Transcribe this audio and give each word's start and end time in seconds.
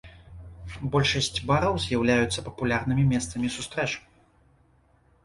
Большасць 0.93 1.43
бараў 1.51 1.73
з'яўляюцца 1.83 2.45
папулярнымі 2.47 3.03
месцамі 3.13 3.53
сустрэч. 3.57 3.91